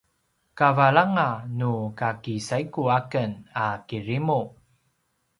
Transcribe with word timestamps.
kavalanga 0.57 1.27
nukaki 1.57 2.35
saigu 2.47 2.83
aken 2.97 3.31
a 3.65 3.67
kirimu 3.87 4.41